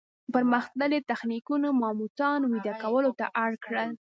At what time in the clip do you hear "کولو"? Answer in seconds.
2.81-3.11